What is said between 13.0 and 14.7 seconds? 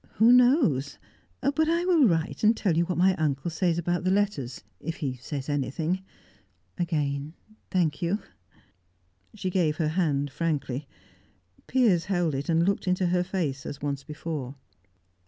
her face as once before.